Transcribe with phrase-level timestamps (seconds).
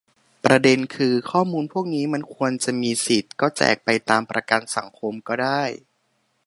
[0.45, 5.63] ประเด็นคือ ข้อมูลพวกนี้มันควรจะมีสิ ก็แจกไปตามประกันสังคมก็ได้